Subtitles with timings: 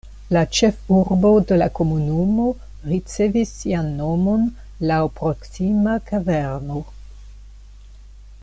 [0.35, 2.47] La ĉefurbo de la komunumo
[2.93, 4.49] ricevis sian nomon
[4.93, 6.83] laŭ proksima kaverno.